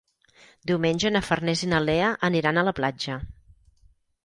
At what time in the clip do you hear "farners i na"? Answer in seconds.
1.27-1.83